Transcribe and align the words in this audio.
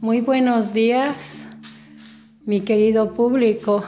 Muy 0.00 0.20
buenos 0.20 0.72
días, 0.72 1.48
mi 2.46 2.60
querido 2.60 3.14
público. 3.14 3.84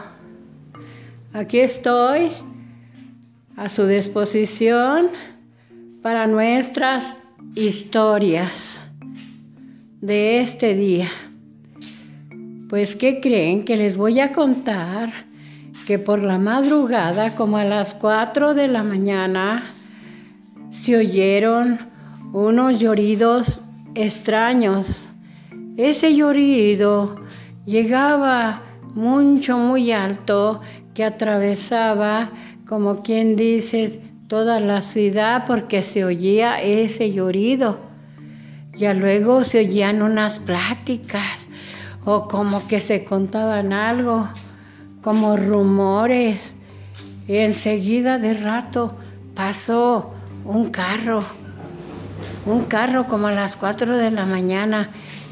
Aquí 1.33 1.61
estoy 1.61 2.31
a 3.57 3.69
su 3.69 3.87
disposición 3.87 5.09
para 6.03 6.27
nuestras 6.27 7.17
historias 7.55 8.81
de 10.01 10.41
este 10.41 10.75
día. 10.75 11.09
Pues, 12.69 12.97
¿qué 12.97 13.21
creen? 13.21 13.65
Que 13.65 13.77
les 13.77 13.97
voy 13.97 14.21
a 14.21 14.33
contar 14.33 15.30
que 15.87 15.99
por 15.99 16.23
la 16.23 16.39
madrugada, 16.39 17.35
como 17.35 17.57
a 17.57 17.65
las 17.65 17.95
4 17.95 18.55
de 18.55 18.69
la 18.69 18.83
mañana, 18.83 19.63
se 20.71 20.97
oyeron 20.97 21.79
unos 22.33 22.79
lloridos 22.79 23.63
extraños 23.95 25.11
ese 25.81 26.15
llorido 26.15 27.17
llegaba 27.65 28.63
mucho, 28.95 29.57
muy 29.57 29.93
alto, 29.93 30.61
que 30.93 31.05
atravesaba, 31.05 32.29
como 32.69 33.03
quien 33.03 33.35
dice, 33.35 34.01
toda 34.29 34.61
la 34.61 34.83
ciudad 34.83 35.45
porque 35.47 35.83
se 35.83 36.05
oía 36.05 36.61
ese 36.61 37.13
llorido. 37.13 37.79
Ya 38.77 38.93
luego 38.93 39.43
se 39.43 39.61
oían 39.61 40.03
unas 40.03 40.39
pláticas 40.41 41.49
o 42.05 42.29
como 42.29 42.69
que 42.69 42.83
se 42.83 43.05
contaban 43.05 43.73
algo, 43.73 44.29
como 45.03 45.37
rumores. 45.37 46.55
Y 47.29 47.37
enseguida 47.37 48.19
de 48.19 48.35
rato 48.35 48.97
pasó 49.35 50.15
un 50.45 50.71
carro, 50.71 51.23
un 52.47 52.65
carro 52.65 53.07
como 53.07 53.29
a 53.29 53.33
las 53.33 53.57
4 53.57 53.97
de 53.97 54.11
la 54.11 54.27
mañana 54.27 54.89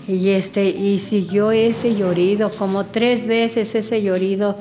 y, 0.08 0.30
este, 0.30 0.70
y 0.70 0.98
siguió 1.00 1.50
ese 1.50 1.94
llorido, 1.94 2.50
como 2.50 2.84
tres 2.84 3.26
veces 3.26 3.74
ese 3.74 4.02
llorido 4.02 4.56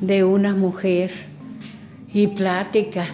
de 0.00 0.24
una 0.24 0.54
mujer. 0.54 1.10
Y 2.12 2.28
pláticas. 2.28 3.08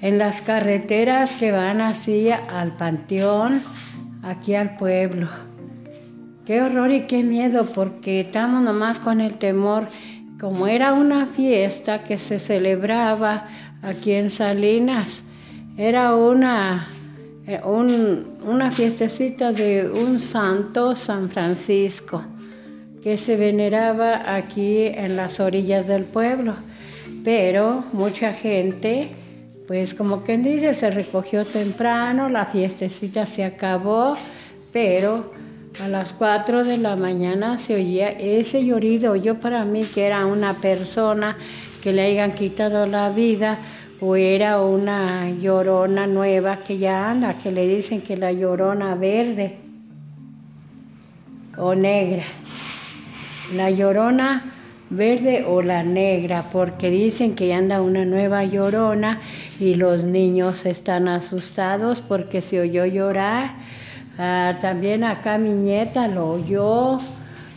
En 0.00 0.16
las 0.16 0.40
carreteras 0.40 1.32
que 1.32 1.52
van 1.52 1.82
así 1.82 2.30
al 2.30 2.74
panteón, 2.76 3.60
aquí 4.22 4.54
al 4.54 4.76
pueblo. 4.76 5.28
Qué 6.46 6.62
horror 6.62 6.90
y 6.90 7.02
qué 7.02 7.22
miedo, 7.22 7.66
porque 7.74 8.20
estamos 8.20 8.62
nomás 8.62 8.98
con 8.98 9.20
el 9.20 9.34
temor. 9.34 9.86
Como 10.38 10.66
era 10.66 10.92
una 10.92 11.26
fiesta 11.26 12.04
que 12.04 12.16
se 12.18 12.38
celebraba 12.38 13.46
aquí 13.82 14.12
en 14.12 14.30
Salinas, 14.30 15.22
era 15.76 16.14
una 16.14 16.88
eh, 17.48 17.62
una 17.64 18.70
fiestecita 18.70 19.52
de 19.52 19.88
un 19.88 20.18
santo, 20.18 20.94
San 20.94 21.30
Francisco, 21.30 22.22
que 23.02 23.16
se 23.16 23.38
veneraba 23.38 24.34
aquí 24.36 24.84
en 24.84 25.16
las 25.16 25.40
orillas 25.40 25.86
del 25.86 26.04
pueblo. 26.04 26.54
Pero 27.24 27.84
mucha 27.94 28.34
gente, 28.34 29.08
pues 29.66 29.94
como 29.94 30.24
quien 30.24 30.42
dice, 30.42 30.74
se 30.74 30.90
recogió 30.90 31.46
temprano, 31.46 32.28
la 32.28 32.44
fiestecita 32.44 33.24
se 33.24 33.44
acabó, 33.44 34.14
pero 34.74 35.32
a 35.82 35.88
las 35.88 36.12
4 36.12 36.64
de 36.64 36.76
la 36.78 36.96
mañana 36.96 37.58
se 37.58 37.74
oía 37.74 38.08
ese 38.08 38.64
llorido. 38.64 39.14
Yo 39.16 39.36
para 39.36 39.64
mí 39.64 39.82
que 39.84 40.06
era 40.06 40.26
una 40.26 40.54
persona 40.54 41.36
que 41.82 41.92
le 41.92 42.02
hayan 42.02 42.32
quitado 42.32 42.86
la 42.86 43.10
vida 43.10 43.58
o 44.00 44.16
era 44.16 44.60
una 44.60 45.30
llorona 45.30 46.06
nueva 46.06 46.56
que 46.56 46.78
ya 46.78 47.10
anda, 47.10 47.34
que 47.34 47.52
le 47.52 47.66
dicen 47.66 48.00
que 48.00 48.16
la 48.16 48.32
llorona 48.32 48.94
verde 48.94 49.56
o 51.56 51.74
negra. 51.74 52.24
La 53.54 53.70
llorona 53.70 54.52
verde 54.90 55.44
o 55.46 55.62
la 55.62 55.82
negra, 55.82 56.44
porque 56.52 56.90
dicen 56.90 57.34
que 57.34 57.52
anda 57.54 57.82
una 57.82 58.04
nueva 58.04 58.44
llorona 58.44 59.20
y 59.60 59.74
los 59.74 60.04
niños 60.04 60.66
están 60.66 61.08
asustados 61.08 62.02
porque 62.02 62.42
se 62.42 62.60
oyó 62.60 62.84
llorar. 62.86 63.56
Ah, 64.20 64.58
también 64.60 65.04
acá 65.04 65.38
mi 65.38 65.50
nieta 65.50 66.08
lo 66.08 66.30
oyó, 66.30 66.98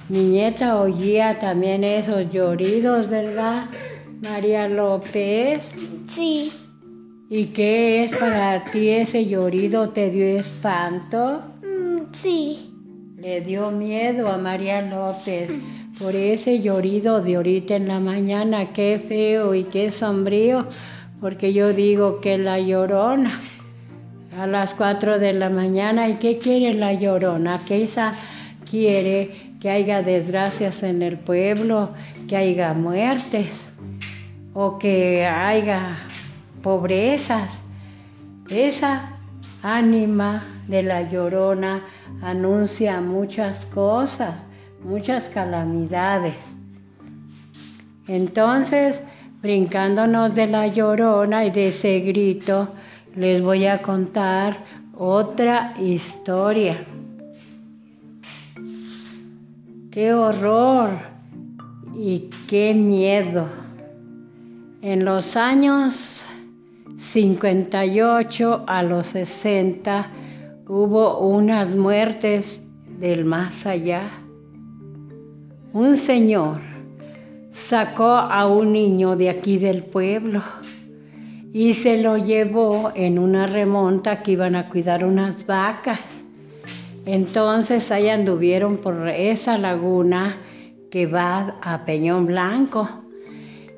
mi 0.09 0.25
nieta 0.25 0.79
oía 0.79 1.39
también 1.39 1.83
esos 1.83 2.31
lloridos, 2.31 3.09
¿verdad? 3.09 3.65
María 4.21 4.67
López. 4.67 5.63
Sí. 6.07 6.51
¿Y 7.29 7.47
qué 7.47 8.03
es 8.03 8.13
para 8.13 8.63
ti 8.65 8.89
ese 8.89 9.25
llorido? 9.25 9.89
¿Te 9.89 10.11
dio 10.11 10.23
espanto? 10.23 11.41
Mm, 11.63 12.13
sí. 12.13 12.75
Le 13.17 13.41
dio 13.41 13.71
miedo 13.71 14.27
a 14.27 14.37
María 14.37 14.83
López 14.83 15.49
por 15.97 16.15
ese 16.15 16.61
llorido 16.61 17.23
de 17.23 17.37
ahorita 17.37 17.75
en 17.75 17.87
la 17.87 17.99
mañana. 17.99 18.71
Qué 18.71 18.99
feo 18.99 19.55
y 19.55 19.63
qué 19.63 19.91
sombrío, 19.91 20.67
porque 21.19 21.53
yo 21.53 21.73
digo 21.73 22.21
que 22.21 22.37
la 22.37 22.59
llorona 22.59 23.39
a 24.37 24.47
las 24.47 24.73
4 24.73 25.19
de 25.19 25.33
la 25.33 25.49
mañana. 25.49 26.07
¿Y 26.07 26.15
qué 26.15 26.37
quiere 26.37 26.73
la 26.73 26.93
llorona? 26.93 27.59
Que 27.59 27.83
esa 27.83 28.13
quiere 28.69 29.29
que 29.59 29.69
haya 29.69 30.01
desgracias 30.01 30.83
en 30.83 31.01
el 31.01 31.17
pueblo, 31.17 31.89
que 32.27 32.37
haya 32.37 32.73
muertes 32.73 33.71
o 34.53 34.79
que 34.79 35.25
haya 35.25 35.97
pobrezas. 36.61 37.59
Esa 38.49 39.17
ánima 39.63 40.43
de 40.67 40.83
la 40.83 41.09
llorona 41.09 41.83
anuncia 42.21 43.01
muchas 43.01 43.65
cosas, 43.65 44.35
muchas 44.83 45.25
calamidades. 45.25 46.35
Entonces, 48.07 49.03
brincándonos 49.41 50.35
de 50.35 50.47
la 50.47 50.67
llorona 50.67 51.45
y 51.45 51.51
de 51.51 51.67
ese 51.67 51.99
grito, 51.99 52.69
les 53.15 53.41
voy 53.41 53.65
a 53.65 53.81
contar 53.81 54.57
otra 54.97 55.73
historia. 55.79 56.77
¡Qué 59.91 60.13
horror! 60.13 60.91
Y 61.97 62.29
qué 62.47 62.73
miedo. 62.73 63.47
En 64.81 65.05
los 65.05 65.35
años 65.35 66.25
58 66.97 68.63
a 68.65 68.83
los 68.83 69.07
60 69.07 70.07
hubo 70.67 71.19
unas 71.19 71.75
muertes 71.75 72.63
del 72.99 73.25
más 73.25 73.65
allá. 73.65 74.09
Un 75.73 75.97
señor 75.97 76.59
sacó 77.51 78.05
a 78.13 78.47
un 78.47 78.71
niño 78.71 79.15
de 79.15 79.29
aquí 79.29 79.57
del 79.57 79.83
pueblo 79.83 80.41
y 81.53 81.73
se 81.73 82.01
lo 82.01 82.17
llevó 82.17 82.91
en 82.95 83.19
una 83.19 83.45
remonta 83.45 84.23
que 84.23 84.31
iban 84.31 84.55
a 84.55 84.69
cuidar 84.69 85.03
unas 85.03 85.45
vacas. 85.45 85.99
Entonces 87.05 87.91
ahí 87.91 88.09
anduvieron 88.09 88.77
por 88.77 89.09
esa 89.09 89.57
laguna 89.57 90.37
que 90.89 91.07
va 91.07 91.59
a 91.61 91.83
Peñón 91.85 92.25
Blanco 92.25 92.87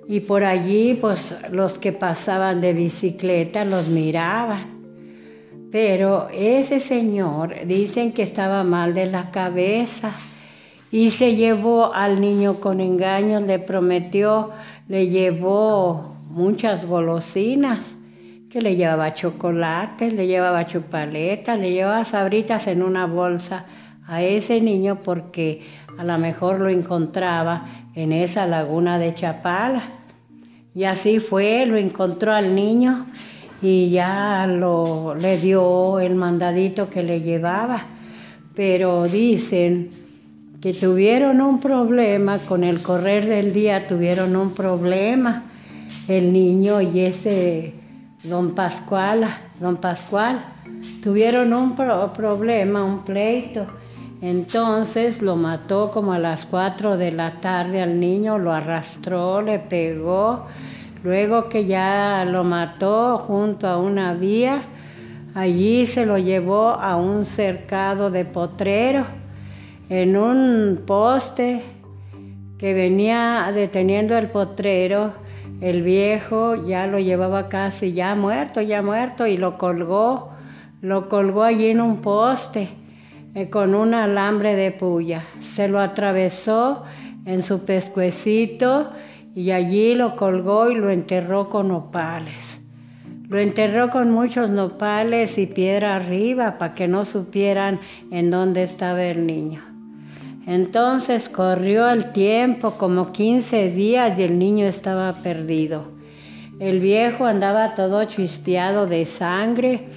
y 0.07 0.19
por 0.19 0.43
allí, 0.43 0.97
pues 0.99 1.37
los 1.51 1.79
que 1.79 1.93
pasaban 1.93 2.61
de 2.61 2.73
bicicleta 2.73 3.63
los 3.63 3.87
miraban. 3.87 4.73
Pero 5.71 6.27
ese 6.31 6.79
señor 6.79 7.65
dicen 7.65 8.11
que 8.11 8.21
estaba 8.21 8.63
mal 8.63 8.93
de 8.93 9.07
la 9.07 9.31
cabeza 9.31 10.11
y 10.91 11.09
se 11.09 11.35
llevó 11.35 11.93
al 11.93 12.21
niño 12.21 12.59
con 12.59 12.79
engaños, 12.81 13.41
le 13.41 13.57
prometió, 13.57 14.51
le 14.87 15.07
llevó 15.07 16.12
muchas 16.33 16.85
golosinas, 16.85 17.95
que 18.49 18.59
le 18.59 18.75
llevaba 18.75 19.13
chocolate, 19.13 20.11
le 20.11 20.25
llevaba 20.25 20.65
chupaletas, 20.65 21.59
le 21.59 21.71
llevaba 21.71 22.05
sabritas 22.05 22.67
en 22.67 22.81
una 22.81 23.05
bolsa 23.05 23.65
a 24.07 24.21
ese 24.21 24.59
niño 24.59 24.99
porque 25.03 25.61
a 25.97 26.03
lo 26.03 26.17
mejor 26.17 26.59
lo 26.59 26.69
encontraba 26.69 27.65
en 27.95 28.11
esa 28.11 28.47
laguna 28.47 28.97
de 28.97 29.13
Chapala. 29.13 29.83
Y 30.73 30.85
así 30.85 31.19
fue, 31.19 31.67
lo 31.67 31.77
encontró 31.77 32.33
al 32.33 32.55
niño 32.55 33.05
y 33.61 33.91
ya 33.91 34.47
lo, 34.47 35.13
le 35.15 35.37
dio 35.37 35.99
el 35.99 36.15
mandadito 36.15 36.89
que 36.89 37.03
le 37.03 37.21
llevaba. 37.21 37.79
Pero 38.55 39.03
dicen 39.07 39.91
que 40.61 40.73
tuvieron 40.73 41.41
un 41.41 41.59
problema, 41.59 42.39
con 42.39 42.63
el 42.63 42.81
correr 42.81 43.27
del 43.27 43.53
día 43.53 43.85
tuvieron 43.85 44.35
un 44.35 44.53
problema, 44.53 45.43
el 46.07 46.33
niño 46.33 46.81
y 46.81 47.01
ese 47.01 47.73
don 48.23 48.55
Pascual, 48.55 49.25
don 49.59 49.77
Pascual, 49.77 50.39
tuvieron 51.01 51.53
un 51.53 51.75
problema, 51.75 52.83
un 52.83 52.99
pleito. 53.03 53.67
Entonces 54.21 55.21
lo 55.21 55.35
mató 55.35 55.91
como 55.91 56.13
a 56.13 56.19
las 56.19 56.45
4 56.45 56.97
de 56.97 57.11
la 57.11 57.31
tarde 57.41 57.81
al 57.81 57.99
niño, 57.99 58.37
lo 58.37 58.53
arrastró, 58.53 59.41
le 59.41 59.59
pegó, 59.59 60.47
Luego 61.03 61.49
que 61.49 61.65
ya 61.65 62.25
lo 62.25 62.45
mató 62.45 63.17
junto 63.17 63.67
a 63.67 63.77
una 63.77 64.13
vía, 64.13 64.61
allí 65.35 65.85
se 65.85 66.05
lo 66.05 66.17
llevó 66.17 66.69
a 66.69 66.95
un 66.95 67.25
cercado 67.25 68.09
de 68.09 68.23
potrero, 68.23 69.05
en 69.89 70.15
un 70.15 70.81
poste 70.87 71.61
que 72.57 72.73
venía 72.73 73.51
deteniendo 73.53 74.17
el 74.17 74.29
potrero, 74.29 75.11
el 75.63 75.81
viejo 75.81 76.55
ya 76.65 76.87
lo 76.87 76.99
llevaba 76.99 77.47
casi 77.47 77.93
ya 77.93 78.15
muerto, 78.15 78.59
ya 78.59 78.81
muerto, 78.81 79.27
y 79.27 79.37
lo 79.37 79.57
colgó, 79.57 80.31
lo 80.81 81.07
colgó 81.07 81.43
allí 81.43 81.67
en 81.67 81.79
un 81.79 82.01
poste 82.01 82.67
eh, 83.33 83.49
con 83.49 83.73
un 83.73 83.93
alambre 83.93 84.57
de 84.57 84.71
puya. 84.71 85.23
Se 85.39 85.69
lo 85.69 85.79
atravesó 85.79 86.83
en 87.25 87.41
su 87.41 87.63
pescuecito 87.63 88.91
y 89.33 89.51
allí 89.51 89.95
lo 89.95 90.17
colgó 90.17 90.69
y 90.69 90.75
lo 90.75 90.89
enterró 90.89 91.47
con 91.47 91.69
nopales. 91.69 92.59
Lo 93.29 93.39
enterró 93.39 93.89
con 93.89 94.11
muchos 94.11 94.49
nopales 94.49 95.37
y 95.37 95.47
piedra 95.47 95.95
arriba 95.95 96.57
para 96.57 96.73
que 96.73 96.89
no 96.89 97.05
supieran 97.05 97.79
en 98.11 98.31
dónde 98.31 98.63
estaba 98.63 99.01
el 99.01 99.25
niño. 99.25 99.72
Entonces 100.45 101.29
corrió 101.29 101.89
el 101.89 102.11
tiempo, 102.11 102.71
como 102.77 103.11
15 103.11 103.71
días, 103.71 104.19
y 104.19 104.23
el 104.23 104.37
niño 104.37 104.65
estaba 104.65 105.13
perdido. 105.13 105.87
El 106.59 106.79
viejo 106.79 107.25
andaba 107.25 107.75
todo 107.75 108.03
chispeado 108.05 108.85
de 108.85 109.05
sangre, 109.05 109.87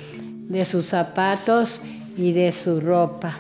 de 0.49 0.65
sus 0.65 0.87
zapatos 0.87 1.81
y 2.17 2.33
de 2.33 2.53
su 2.53 2.81
ropa. 2.81 3.39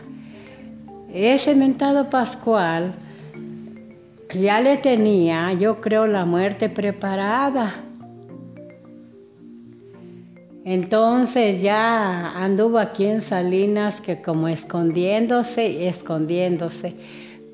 Ese 1.12 1.54
mentado 1.54 2.10
Pascual 2.10 2.94
ya 4.34 4.60
le 4.60 4.76
tenía, 4.76 5.52
yo 5.52 5.80
creo, 5.80 6.06
la 6.06 6.24
muerte 6.24 6.68
preparada. 6.68 7.72
Entonces 10.66 11.62
ya 11.62 12.32
anduvo 12.32 12.80
aquí 12.80 13.04
en 13.04 13.22
Salinas 13.22 14.00
que 14.00 14.20
como 14.20 14.48
escondiéndose 14.48 15.70
y 15.70 15.86
escondiéndose. 15.86 16.92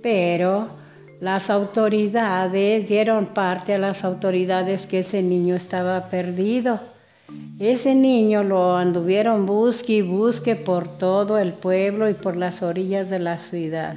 Pero 0.03 0.69
las 1.21 1.51
autoridades 1.51 2.89
dieron 2.89 3.27
parte 3.27 3.75
a 3.75 3.79
las 3.79 4.05
autoridades 4.05 4.87
que 4.87 5.01
ese 5.01 5.23
niño 5.23 5.55
estaba 5.55 6.09
perdido. 6.09 6.81
Ese 7.61 7.95
niño 7.95 8.45
lo 8.45 8.79
anduvieron 8.79 9.45
busque 9.45 9.97
y 9.99 10.03
busque 10.03 10.57
por 10.57 10.89
todo 10.89 11.39
el 11.39 11.53
pueblo 11.53 12.09
y 12.09 12.15
por 12.15 12.35
las 12.39 12.63
orillas 12.63 13.11
de 13.11 13.19
la 13.19 13.37
ciudad. 13.37 13.95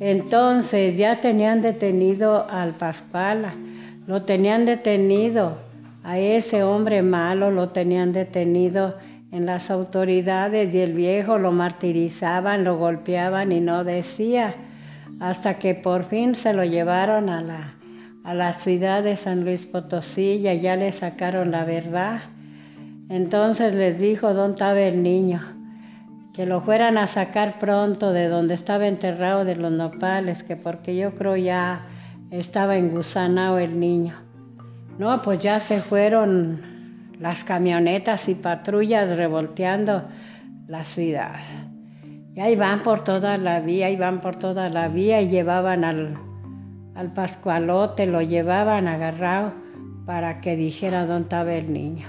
Entonces 0.00 0.98
ya 0.98 1.18
tenían 1.22 1.62
detenido 1.62 2.46
al 2.50 2.72
Pascuala, 2.72 3.54
lo 4.06 4.20
tenían 4.20 4.66
detenido, 4.66 5.69
a 6.02 6.18
ese 6.18 6.62
hombre 6.62 7.02
malo 7.02 7.50
lo 7.50 7.68
tenían 7.68 8.12
detenido 8.12 8.96
en 9.32 9.46
las 9.46 9.70
autoridades 9.70 10.74
y 10.74 10.80
el 10.80 10.92
viejo 10.92 11.38
lo 11.38 11.52
martirizaban, 11.52 12.64
lo 12.64 12.78
golpeaban 12.78 13.52
y 13.52 13.60
no 13.60 13.84
decía, 13.84 14.54
hasta 15.20 15.58
que 15.58 15.74
por 15.74 16.04
fin 16.04 16.34
se 16.34 16.52
lo 16.52 16.64
llevaron 16.64 17.28
a 17.28 17.40
la, 17.40 17.74
a 18.24 18.34
la 18.34 18.52
ciudad 18.52 19.02
de 19.02 19.16
San 19.16 19.44
Luis 19.44 19.66
Potosí 19.66 20.36
y 20.36 20.48
allá 20.48 20.76
le 20.76 20.90
sacaron 20.92 21.50
la 21.50 21.64
verdad. 21.64 22.20
Entonces 23.08 23.74
les 23.74 24.00
dijo 24.00 24.34
dónde 24.34 24.52
estaba 24.52 24.80
el 24.80 25.02
niño 25.02 25.40
que 26.32 26.46
lo 26.46 26.60
fueran 26.60 26.96
a 26.96 27.06
sacar 27.06 27.58
pronto 27.58 28.12
de 28.12 28.28
donde 28.28 28.54
estaba 28.54 28.86
enterrado 28.86 29.44
de 29.44 29.56
los 29.56 29.72
nopales, 29.72 30.42
que 30.42 30.56
porque 30.56 30.96
yo 30.96 31.14
creo 31.14 31.36
ya 31.36 31.82
estaba 32.30 32.76
engusanado 32.76 33.58
el 33.58 33.80
niño. 33.80 34.14
No, 35.00 35.22
pues 35.22 35.38
ya 35.38 35.60
se 35.60 35.80
fueron 35.80 36.60
las 37.18 37.42
camionetas 37.42 38.28
y 38.28 38.34
patrullas 38.34 39.16
revolteando 39.16 40.04
la 40.68 40.84
ciudad. 40.84 41.40
Y 42.34 42.40
ahí 42.40 42.54
van 42.54 42.82
por 42.82 43.02
toda 43.02 43.38
la 43.38 43.60
vía, 43.60 43.88
y 43.88 43.96
van 43.96 44.20
por 44.20 44.36
toda 44.36 44.68
la 44.68 44.88
vía 44.88 45.22
y 45.22 45.30
llevaban 45.30 45.84
al, 45.84 46.18
al 46.94 47.14
Pascualote, 47.14 48.04
lo 48.04 48.20
llevaban 48.20 48.88
agarrado 48.88 49.54
para 50.04 50.42
que 50.42 50.54
dijera 50.54 51.06
dónde 51.06 51.22
estaba 51.22 51.54
el 51.54 51.72
niño. 51.72 52.06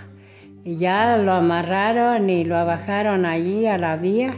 Y 0.66 0.76
ya 0.76 1.16
lo 1.16 1.32
amarraron 1.32 2.30
y 2.30 2.44
lo 2.44 2.56
bajaron 2.66 3.26
allí 3.26 3.68
a 3.68 3.78
la 3.78 3.96
vía 3.96 4.34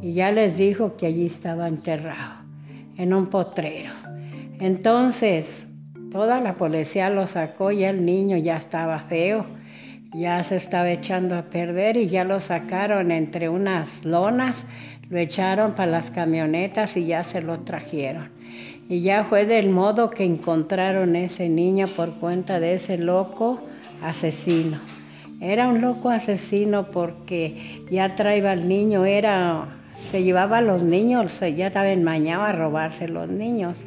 y 0.00 0.14
ya 0.14 0.32
les 0.32 0.56
dijo 0.56 0.96
que 0.96 1.06
allí 1.06 1.26
estaba 1.26 1.68
enterrado, 1.68 2.42
en 2.96 3.14
un 3.14 3.28
potrero. 3.28 3.92
Entonces, 4.58 5.68
toda 6.12 6.40
la 6.40 6.54
policía 6.56 7.08
lo 7.08 7.26
sacó 7.26 7.72
y 7.72 7.84
el 7.84 8.04
niño 8.04 8.36
ya 8.36 8.58
estaba 8.58 8.98
feo, 8.98 9.46
ya 10.12 10.44
se 10.44 10.56
estaba 10.56 10.90
echando 10.90 11.36
a 11.36 11.42
perder 11.42 11.96
y 11.96 12.06
ya 12.06 12.24
lo 12.24 12.38
sacaron 12.38 13.10
entre 13.10 13.48
unas 13.48 14.04
lonas, 14.04 14.64
lo 15.08 15.18
echaron 15.18 15.72
para 15.72 15.90
las 15.90 16.10
camionetas 16.10 16.98
y 16.98 17.06
ya 17.06 17.24
se 17.24 17.40
lo 17.40 17.60
trajeron. 17.60 18.28
Y 18.88 19.00
ya 19.00 19.24
fue 19.24 19.46
del 19.46 19.70
modo 19.70 20.10
que 20.10 20.24
encontraron 20.24 21.16
ese 21.16 21.48
niño 21.48 21.86
por 21.86 22.12
cuenta 22.14 22.60
de 22.60 22.74
ese 22.74 22.98
loco 22.98 23.62
asesino. 24.02 24.78
Era 25.40 25.68
un 25.68 25.80
loco 25.80 26.10
asesino 26.10 26.84
porque 26.84 27.82
ya 27.90 28.14
traía 28.14 28.52
al 28.52 28.68
niño, 28.68 29.06
era, 29.06 29.66
se 29.96 30.22
llevaba 30.22 30.58
a 30.58 30.62
los 30.62 30.82
niños, 30.82 31.40
ya 31.40 31.68
estaba 31.68 31.88
enmañado 31.88 32.42
a 32.42 32.52
robarse 32.52 33.08
los 33.08 33.28
niños. 33.28 33.80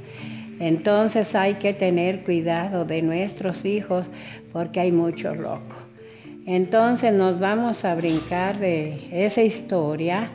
Entonces 0.59 1.35
hay 1.35 1.55
que 1.55 1.73
tener 1.73 2.23
cuidado 2.23 2.85
de 2.85 3.01
nuestros 3.01 3.65
hijos 3.65 4.07
porque 4.51 4.79
hay 4.79 4.91
mucho 4.91 5.35
loco. 5.35 5.75
Entonces 6.45 7.13
nos 7.13 7.39
vamos 7.39 7.85
a 7.85 7.95
brincar 7.95 8.59
de 8.59 8.97
esa 9.11 9.41
historia, 9.41 10.29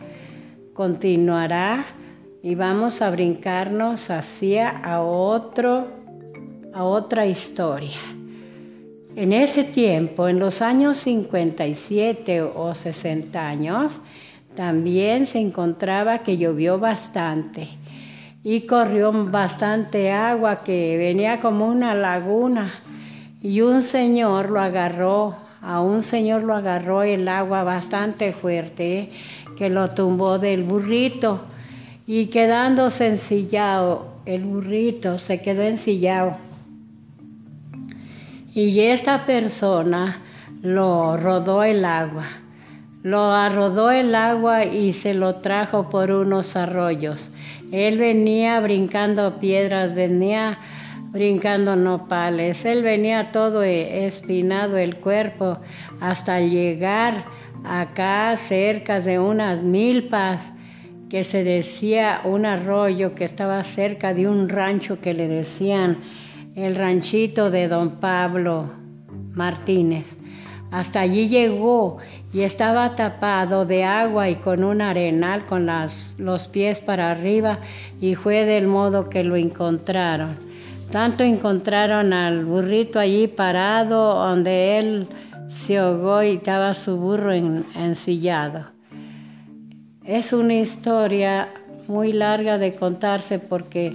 continuará 0.75 1.85
y 2.43 2.55
vamos 2.55 3.01
a 3.01 3.11
brincarnos 3.11 4.11
hacia 4.11 4.69
a 4.69 5.03
otro, 5.03 5.89
a 6.75 6.85
otra 6.85 7.27
historia. 7.27 7.99
En 9.17 9.33
ese 9.33 9.65
tiempo, 9.65 10.29
en 10.29 10.39
los 10.39 10.63
años 10.63 10.97
57 10.99 12.43
o 12.43 12.75
60 12.75 13.49
años, 13.49 14.01
también 14.55 15.27
se 15.27 15.39
encontraba 15.39 16.19
que 16.19 16.39
llovió 16.39 16.79
bastante 16.79 17.69
y 18.43 18.63
corrió 18.63 19.13
bastante 19.13 20.13
agua 20.13 20.65
que 20.65 20.97
venía 20.97 21.41
como 21.41 21.67
una 21.67 21.95
laguna 21.95 22.73
y 23.43 23.61
un 23.61 23.83
señor 23.83 24.51
lo 24.51 24.61
agarró, 24.61 25.37
a 25.63 25.81
un 25.81 26.03
señor 26.03 26.43
lo 26.43 26.55
agarró 26.55 27.03
el 27.03 27.29
agua 27.29 27.65
bastante 27.65 28.33
fuerte 28.33 29.11
que 29.57 29.69
lo 29.69 29.91
tumbó 29.91 30.39
del 30.39 30.63
burrito 30.63 31.43
y 32.07 32.27
quedándose 32.27 33.09
ensillado, 33.09 34.15
el 34.27 34.45
burrito 34.45 35.19
se 35.19 35.43
quedó 35.43 35.63
ensillado 35.63 36.37
y 38.53 38.81
esta 38.81 39.27
persona 39.27 40.21
lo 40.63 41.17
rodó 41.17 41.63
el 41.63 41.85
agua. 41.85 42.25
Lo 43.03 43.33
arrodó 43.33 43.91
el 43.91 44.15
agua 44.15 44.65
y 44.65 44.93
se 44.93 45.15
lo 45.15 45.37
trajo 45.37 45.89
por 45.89 46.11
unos 46.11 46.57
arroyos. 46.57 47.31
Él 47.73 47.99
venía 47.99 48.59
brincando 48.61 49.39
piedras, 49.39 49.95
venía 49.95 50.59
brincando 51.13 51.77
nopales. 51.77 52.65
Él 52.65 52.83
venía 52.83 53.33
todo 53.33 53.63
espinado 53.63 54.77
el 54.77 54.97
cuerpo 54.97 55.59
hasta 56.01 56.41
llegar 56.41 57.25
acá 57.65 58.37
cerca 58.37 59.01
de 59.01 59.19
unas 59.19 59.63
milpas 59.63 60.53
que 61.09 61.25
se 61.25 61.43
decía 61.45 62.21
un 62.25 62.47
arroyo 62.47 63.15
que 63.15 63.25
estaba 63.25 63.63
cerca 63.65 64.15
de 64.15 64.29
un 64.29 64.49
rancho 64.49 65.01
que 65.01 65.13
le 65.13 65.27
decían 65.27 65.99
el 66.55 66.77
ranchito 66.77 67.51
de 67.51 67.69
don 67.69 67.99
Pablo 68.01 68.71
Martínez. 69.33 70.17
Hasta 70.71 71.01
allí 71.01 71.29
llegó 71.29 71.99
y 72.33 72.43
estaba 72.43 72.95
tapado 72.95 73.67
de 73.67 73.85
agua 73.85 74.29
y 74.29 74.37
con 74.37 74.63
un 74.63 74.81
arenal 74.81 75.45
con 75.45 75.69
los 76.19 76.49
pies 76.49 76.81
para 76.81 77.11
arriba 77.11 77.59
y 78.01 78.15
fue 78.15 78.45
del 78.45 78.69
modo 78.69 79.09
que 79.09 79.25
lo 79.25 79.37
encontraron. 79.37 80.37
Tanto 80.93 81.25
encontraron 81.25 82.13
al 82.13 82.45
burrito 82.45 82.99
allí 82.99 83.27
parado 83.27 84.15
donde 84.15 84.79
él 84.79 85.09
se 85.49 85.79
ahogó 85.79 86.23
y 86.23 86.37
estaba 86.37 86.75
su 86.75 86.97
burro 86.97 87.33
ensillado. 87.33 88.67
Es 90.05 90.33
una 90.33 90.55
historia 90.55 91.49
muy 91.89 92.13
larga 92.13 92.59
de 92.59 92.75
contarse 92.75 93.41
porque 93.41 93.93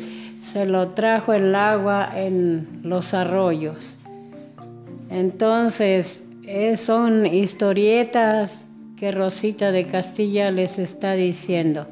se 0.51 0.65
lo 0.65 0.89
trajo 0.89 1.34
el 1.34 1.55
agua 1.55 2.10
en 2.15 2.82
los 2.84 3.13
arroyos. 3.13 3.98
Entonces, 5.10 6.25
eh, 6.48 6.78
son 6.78 7.25
historietas 7.25 8.66
que 8.98 9.12
Rosita 9.12 9.72
de 9.72 9.88
Castilla 9.88 10.52
les 10.52 10.80
está 10.80 11.14
diciendo. 11.14 11.88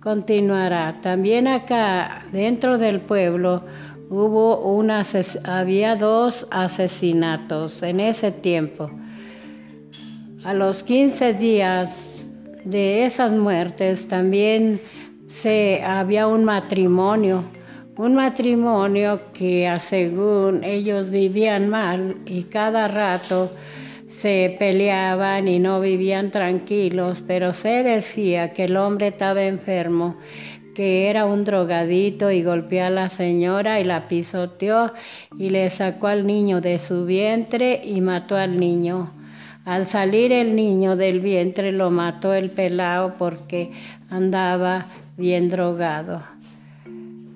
Continuará. 0.00 0.92
También 1.00 1.48
acá, 1.48 2.26
dentro 2.32 2.76
del 2.76 3.00
pueblo, 3.00 3.62
hubo 4.10 4.58
una, 4.74 5.02
había 5.44 5.96
dos 5.96 6.46
asesinatos 6.50 7.82
en 7.82 8.00
ese 8.00 8.30
tiempo. 8.30 8.90
A 10.44 10.52
los 10.52 10.82
15 10.82 11.32
días 11.34 12.26
de 12.64 13.06
esas 13.06 13.32
muertes 13.32 14.08
también 14.08 14.80
se, 15.26 15.82
había 15.82 16.26
un 16.26 16.44
matrimonio, 16.44 17.44
un 17.96 18.14
matrimonio 18.14 19.20
que 19.32 19.74
según 19.78 20.64
ellos 20.64 21.10
vivían 21.10 21.68
mal 21.68 22.16
y 22.26 22.42
cada 22.42 22.88
rato 22.88 23.50
se 24.14 24.54
peleaban 24.58 25.48
y 25.48 25.58
no 25.58 25.80
vivían 25.80 26.30
tranquilos, 26.30 27.22
pero 27.26 27.52
se 27.52 27.82
decía 27.82 28.52
que 28.52 28.64
el 28.64 28.76
hombre 28.76 29.08
estaba 29.08 29.42
enfermo, 29.42 30.16
que 30.74 31.08
era 31.08 31.24
un 31.24 31.44
drogadito 31.44 32.30
y 32.30 32.42
golpeó 32.42 32.84
a 32.84 32.90
la 32.90 33.08
señora 33.08 33.80
y 33.80 33.84
la 33.84 34.06
pisoteó 34.06 34.92
y 35.36 35.50
le 35.50 35.68
sacó 35.68 36.06
al 36.06 36.26
niño 36.26 36.60
de 36.60 36.78
su 36.78 37.06
vientre 37.06 37.82
y 37.84 38.00
mató 38.00 38.36
al 38.36 38.60
niño. 38.60 39.10
Al 39.64 39.84
salir 39.84 40.30
el 40.30 40.54
niño 40.54 40.94
del 40.94 41.20
vientre 41.20 41.72
lo 41.72 41.90
mató 41.90 42.34
el 42.34 42.50
pelao 42.50 43.14
porque 43.18 43.72
andaba 44.10 44.86
bien 45.16 45.48
drogado. 45.48 46.22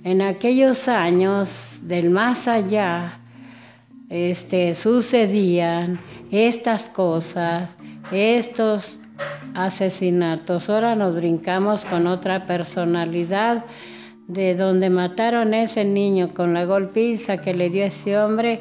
En 0.04 0.22
aquellos 0.22 0.88
años 0.88 1.82
del 1.84 2.10
más 2.10 2.46
allá, 2.46 3.18
este, 4.10 4.74
sucedían 4.74 5.98
estas 6.30 6.88
cosas, 6.88 7.76
estos 8.12 9.00
asesinatos. 9.54 10.68
Ahora 10.68 10.94
nos 10.94 11.14
brincamos 11.14 11.84
con 11.84 12.06
otra 12.06 12.46
personalidad 12.46 13.64
de 14.26 14.54
donde 14.54 14.90
mataron 14.90 15.54
ese 15.54 15.84
niño 15.84 16.28
con 16.28 16.52
la 16.52 16.64
golpiza 16.64 17.38
que 17.38 17.54
le 17.54 17.70
dio 17.70 17.84
ese 17.84 18.18
hombre. 18.18 18.60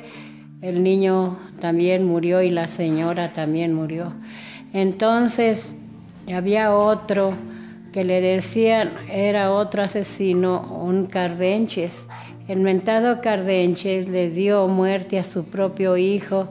El 0.62 0.82
niño 0.82 1.38
también 1.60 2.06
murió 2.06 2.42
y 2.42 2.50
la 2.50 2.68
señora 2.68 3.34
también 3.34 3.74
murió. 3.74 4.14
Entonces 4.74 5.78
había 6.34 6.74
otro 6.74 7.34
que 7.92 8.04
le 8.04 8.22
decían, 8.22 8.92
era 9.12 9.52
otro 9.52 9.84
asesino, 9.84 10.62
un 10.82 11.06
Cardenches. 11.06 12.08
El 12.48 12.60
mentado 12.60 13.22
Cardenches 13.22 14.08
le 14.08 14.30
dio 14.30 14.68
muerte 14.68 15.20
a 15.20 15.24
su 15.24 15.46
propio 15.46 15.98
hijo 15.98 16.50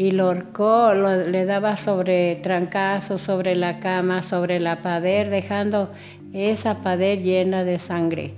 y 0.00 0.12
lo 0.12 0.28
horcó, 0.28 0.94
le 0.94 1.44
daba 1.44 1.76
sobre 1.76 2.36
trancazos, 2.36 3.20
sobre 3.20 3.54
la 3.54 3.80
cama, 3.80 4.22
sobre 4.22 4.58
la 4.58 4.80
pader, 4.80 5.28
dejando 5.28 5.90
esa 6.32 6.80
pader 6.80 7.20
llena 7.20 7.64
de 7.64 7.78
sangre. 7.78 8.32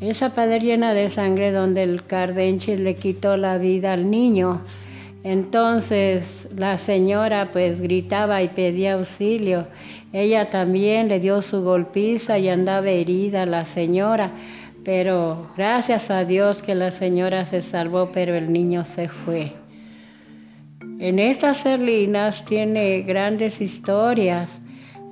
Esa 0.00 0.34
pader 0.34 0.62
llena 0.62 0.94
de 0.94 1.10
sangre 1.10 1.50
donde 1.50 1.82
el 1.82 2.04
cardenche 2.04 2.76
le 2.76 2.94
quitó 2.94 3.36
la 3.36 3.58
vida 3.58 3.92
al 3.92 4.08
niño. 4.08 4.62
Entonces 5.24 6.50
la 6.54 6.78
señora 6.78 7.50
pues 7.50 7.80
gritaba 7.80 8.42
y 8.42 8.48
pedía 8.50 8.94
auxilio. 8.94 9.66
Ella 10.12 10.48
también 10.48 11.08
le 11.08 11.18
dio 11.18 11.42
su 11.42 11.64
golpiza 11.64 12.38
y 12.38 12.48
andaba 12.48 12.88
herida 12.88 13.46
la 13.46 13.64
señora. 13.64 14.30
Pero 14.84 15.50
gracias 15.56 16.12
a 16.12 16.24
Dios 16.24 16.62
que 16.62 16.76
la 16.76 16.92
señora 16.92 17.46
se 17.46 17.62
salvó, 17.62 18.12
pero 18.12 18.36
el 18.36 18.52
niño 18.52 18.84
se 18.84 19.08
fue. 19.08 19.63
En 20.98 21.18
estas 21.18 21.58
serlinas 21.58 22.44
tiene 22.44 23.02
grandes 23.02 23.60
historias. 23.60 24.60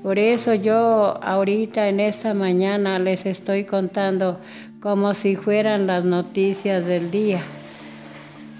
Por 0.03 0.19
eso 0.19 0.55
yo 0.55 1.19
ahorita 1.23 1.89
en 1.89 2.01
esta 2.01 2.35
mañana 2.35 2.99
les 2.99 3.27
estoy 3.27 3.65
contando 3.65 4.41
como 4.81 5.15
si 5.15 5.37
fueran 5.37 5.87
las 5.87 6.05
noticias 6.05 6.87
del 6.87 7.11
día. 7.11 7.41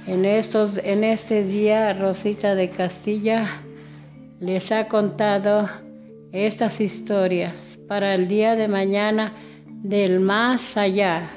En, 0.07 0.25
estos, 0.25 0.79
en 0.79 1.05
este 1.05 1.45
día 1.45 1.93
Rosita 1.93 2.55
de 2.55 2.71
Castilla 2.71 3.47
les 4.41 4.73
ha 4.73 4.89
contado 4.89 5.69
estas 6.33 6.81
historias 6.81 7.79
para 7.87 8.15
el 8.15 8.27
día 8.27 8.57
de 8.57 8.67
mañana 8.67 9.33
del 9.69 10.19
más 10.19 10.77
allá. 10.77 11.29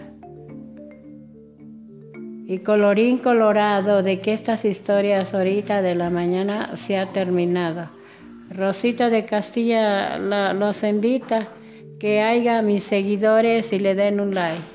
Y 2.48 2.60
colorín 2.60 3.18
colorado 3.18 4.04
de 4.04 4.20
que 4.20 4.32
estas 4.32 4.66
historias 4.66 5.34
ahorita 5.34 5.82
de 5.82 5.96
la 5.96 6.12
mañana 6.12 6.78
se 6.78 7.00
ha 7.00 7.08
terminado. 7.08 7.90
Rosita 8.52 9.10
de 9.10 9.26
Castilla 9.26 10.20
los 10.54 10.84
invita 10.84 11.48
que 12.00 12.22
haya 12.22 12.62
mis 12.62 12.84
seguidores 12.84 13.74
y 13.74 13.80
le 13.80 13.96
den 13.96 14.20
un 14.20 14.36
like. 14.36 14.75